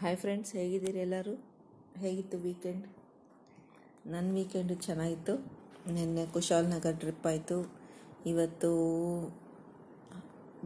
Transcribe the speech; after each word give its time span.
Hi 0.00 0.16
friends 0.16 0.52
ಹೇಗಿದ್ದೀರಿ 0.54 0.98
ಎಲ್ಲರೂ? 0.98 1.44
ಹೇಗಿತ್ತು 1.98 2.38
ವೀಕೆಂಡ್ 2.38 2.86
ನನ್ನ 4.06 4.34
ವೀಕೆಂಡು 4.34 4.74
ಚೆನ್ನಾಗಿತ್ತು. 4.74 5.34
ನಿನ್ನೆ 5.92 6.26
ಕುಶಾಲನಗರ್ 6.26 7.00
ಟ್ರಿಪ್ 7.00 7.26
ಆಯಿತು. 7.26 7.72
ಇವತ್ತು 8.26 8.70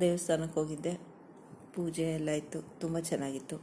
ದೇವಸ್ಥಾನಕ್ಕೆ 0.01 0.61
ಹೋಗಿದ್ದೆ. 0.61 1.01
ಪೂಜೆ 1.75 2.03
ಎಲ್ಲ 2.03 2.31
ಇತ್ತು 2.31 2.61
ತುಂಬ 2.81 2.99
ಚೆನ್ನಾಗಿತ್ತು. 2.99 3.57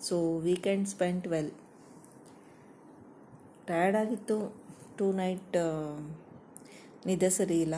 So 0.00 0.38
weekend 0.38 0.88
spent 0.88 1.28
well 1.28 1.50
tired 3.66 3.96
ಆಗಿತ್ತು. 3.96 4.56
ಟೂ 4.98 5.12
ನೈಟ್ 5.12 5.58
ನಿದ್ದೆ 7.06 7.30
ಸರಿ 7.30 7.60
ಇಲ್ಲ. 7.60 7.74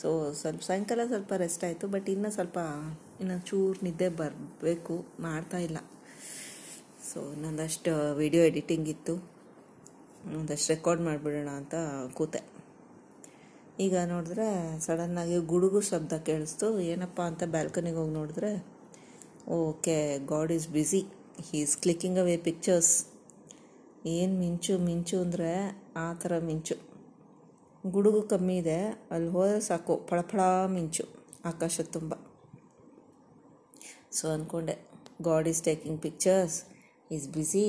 ಸೊ 0.00 0.32
ಸ್ವಲ್ಪ 0.32 0.62
ಸಾಯಂಕಾಲ 0.62 1.00
ಸ್ವಲ್ಪ 1.06 1.32
ರೆಸ್ಟ್ 1.32 1.64
ಆಯಿತು 1.64 1.88
ಬಟ್ 1.88 2.08
ಇನ್ನೂ 2.10 2.30
ಸ್ವಲ್ಪ 2.30 2.58
ಇನ್ನೊಂದು 3.20 3.46
ಚೂರು 3.46 3.84
ನಿದ್ದೆ 3.84 4.08
ಬರಬೇಕು, 4.08 5.06
ಮಾಡ್ತಾ 5.20 5.58
ಇಲ್ಲ. 5.58 5.78
ಸೊ 7.12 7.20
ನಂದಷ್ಟು 7.34 7.92
ವಿಡಿಯೋ 8.14 8.42
ಎಡಿಟಿಂಗ್ 8.42 8.88
ಇತ್ತು. 8.88 9.14
ಒಂದಷ್ಟು 10.38 10.68
ರೆಕಾರ್ಡ್ 10.72 11.02
ಮಾಡಿಬಿಡೋಣ 11.02 11.48
ಅಂತ 11.48 11.74
ಕೂತೆ. 12.14 12.40
ಈಗ 13.80 13.96
ನೋಡಿದ್ರೆ 14.06 14.78
ಸಡನ್ನಾಗಿ 14.80 15.36
ಗುಡುಗು 15.36 15.80
ಶಬ್ದ 15.80 16.12
ಕೇಳಿಸ್ತು. 16.12 16.80
ಏನಪ್ಪ 16.80 17.20
ಅಂತ 17.20 17.42
ಬ್ಯಾಲ್ಕನಿಗೆ 17.46 17.96
ಹೋಗಿ 17.96 18.12
ನೋಡಿದ್ರೆ, 18.12 18.52
okay 19.48 20.18
god 20.18 20.52
is 20.52 20.68
busy 20.68 21.00
he 21.46 21.58
is 21.58 21.76
clicking 21.76 22.18
away 22.18 22.36
pictures 22.36 23.06
ಏನು 24.06 24.34
ಮಿಂಚು 24.38 24.78
ಮಿಂಚು 24.78 25.20
ಅಂದರೆ 25.20 25.50
ಆ 25.96 26.12
ಥರ 26.12 26.32
ಮಿಂಚು. 26.38 26.89
ಗುಡುಗು 27.84 28.20
ಕಮ್ಮಿ 28.30 28.56
ಇದೆ, 28.62 28.78
ಅಲ್ಲಿ 29.14 29.30
ಹೋದರೆ 29.36 29.60
ಸಾಕು. 29.68 29.94
ಫಳಫಳ 30.08 30.40
ಮಿಂಚು 30.74 31.04
ಆಕಾಶ 31.50 31.80
ತುಂಬ. 31.96 32.12
ಸೊ 34.16 34.24
ಅಂದ್ಕೊಂಡೆ 34.34 34.74
god 35.28 35.46
is 35.52 35.62
taking 35.68 35.98
pictures 36.06 36.56
is 37.16 37.26
busy 37.36 37.64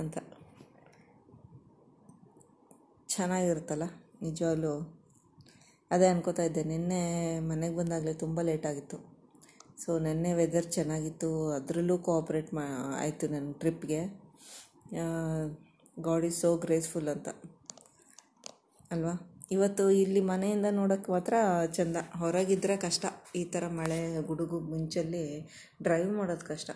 ಅಂತ. 0.00 0.16
ಚೆನ್ನಾಗಿರುತ್ತಲ್ಲ, 3.08 3.86
ನಿಜವಾಗ್ಲೂ. 4.26 4.74
ಅದೇ 5.90 6.06
ಅನ್ಕೋತಾ 6.12 6.44
ಇದ್ದೆ, 6.48 6.62
ನಿನ್ನೆ 6.70 7.02
ಮನೆಗೆ 7.48 7.76
ಬಂದಾಗಲೇ 7.80 8.14
ತುಂಬ 8.22 8.40
ಲೇಟ್ 8.48 8.66
ಆಗಿತ್ತು. 8.70 8.98
ಸೊ 9.82 9.90
ನಿನ್ನೆ 10.06 10.30
ವೆದರ್ 10.40 10.68
ಚೆನ್ನಾಗಿತ್ತು, 10.76 11.30
ಅದರಲ್ಲೂ 11.58 11.96
ಕೋಆಪ್ರೇಟ್ 12.06 12.50
ಮಾ, 12.58 12.64
ಆಯಿತು 13.02 13.26
ನನ್ನ 13.34 13.52
ಟ್ರಿಪ್ಗೆ 13.62 14.00
ಗಾಡ್ 16.08 16.24
ಈಸ್ 16.30 16.40
ಸೋ 16.44 16.50
ಗ್ರೇಸ್ಫುಲ್ 16.64 17.10
ಅಂತ. 17.14 17.28
ಅಲ್ವಾ? 18.94 19.12
ಇವತ್ತು 19.50 19.90
ಇಲ್ಲಿ 19.90 20.20
ಮನೆಯಿಂದ 20.20 20.66
ನೋಡೋಕ್ಕೆ 20.70 21.12
ಮಾತ್ರ 21.12 21.34
ಚೆಂದ. 21.72 21.96
ಹೊರಗಿದ್ರೆ 22.18 22.76
ಕಷ್ಟ. 22.76 23.04
ಈ 23.36 23.44
ಥರ 23.44 23.64
ಮಳೆ, 23.68 23.98
ಗುಡುಗು 24.20 24.60
ಮುಂಚಲ್ಲಿ 24.60 25.22
ಡ್ರೈವ್ 25.82 26.10
ಮಾಡೋದು 26.12 26.46
ಕಷ್ಟ. 26.46 26.70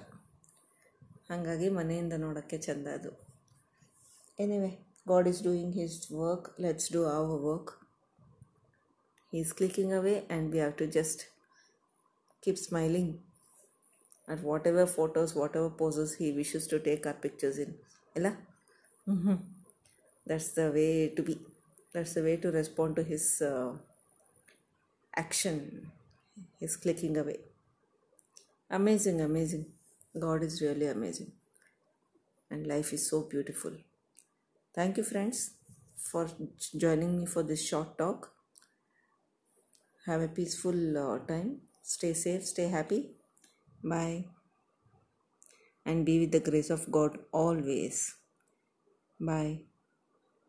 ಹಾಗಾಗಿ 1.30 1.69
ಮನೆಯಿಂದ 1.69 2.12
ನೋಡೋಕ್ಕೆ 2.16 2.58
ಚೆಂದ 2.58 2.86
ಅದು. 2.86 3.10
Anyway 4.41 4.70
god 5.08 5.28
is 5.28 5.42
doing 5.42 5.75
his 5.75 6.12
work 6.12 6.60
let's 6.60 6.92
do 6.92 7.05
our 7.05 7.41
work 7.42 7.70
he 9.32 9.41
is 9.41 9.53
clicking 9.53 9.92
away 9.92 10.14
and 10.20 10.53
we 10.53 10.58
have 10.58 10.75
to 10.78 10.86
just 10.86 11.22
keep 12.42 12.58
smiling 12.58 13.12
at 14.32 14.41
whatever 14.66 14.88
photos 14.88 15.36
whatever 15.56 15.78
poses 15.78 16.14
to 16.16 16.32
wishes 16.32 16.69
to 16.69 16.78
take 16.78 17.06
our 17.06 17.16
pictures 17.16 17.58
in 17.58 17.75
ಎಲ್ಲ 18.16 18.27
that's 20.27 20.50
the 20.56 20.64
way 20.70 21.08
to 21.08 21.22
be. 21.22 21.57
That's 21.92 22.14
the 22.14 22.22
way 22.22 22.39
to 22.39 22.50
respond 22.50 22.97
to 22.97 23.03
his 23.03 23.42
uh, 23.42 23.77
action, 25.14 25.91
his 26.58 26.77
clicking 26.77 27.17
away. 27.19 27.41
Amazing, 28.70 29.20
amazing. 29.20 29.67
God 30.16 30.44
is 30.44 30.62
really 30.62 30.86
amazing. 30.86 31.33
And 32.50 32.66
life 32.66 32.92
is 32.92 33.09
so 33.09 33.22
beautiful. 33.22 33.72
Thank 34.75 34.97
you, 34.97 35.03
friends, 35.05 35.53
for 35.98 36.27
joining 36.78 37.19
me 37.19 37.27
for 37.27 37.43
this 37.43 37.69
short 37.69 37.98
talk. 37.98 38.32
Have 40.06 40.22
a 40.22 40.27
peaceful 40.27 40.98
uh, 40.98 41.19
time. 41.21 41.60
Stay 41.84 42.12
safe, 42.12 42.44
stay 42.44 42.66
happy. 42.66 43.12
Bye. 43.84 44.27
And 45.84 46.06
be 46.06 46.21
with 46.21 46.31
the 46.31 46.38
grace 46.38 46.71
of 46.71 46.88
God 46.93 47.19
always. 47.32 48.15
Bye. 49.21 49.67